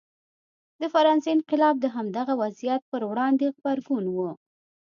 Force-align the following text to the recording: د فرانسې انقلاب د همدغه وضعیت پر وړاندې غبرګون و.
د 0.81 0.83
فرانسې 0.93 1.29
انقلاب 1.35 1.75
د 1.81 1.85
همدغه 1.95 2.33
وضعیت 2.41 2.81
پر 2.91 3.01
وړاندې 3.09 3.45
غبرګون 3.55 4.05
و. 4.09 4.17